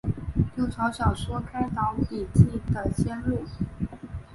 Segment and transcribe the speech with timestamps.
[0.55, 3.43] 六朝小说开导笔记小说的先路。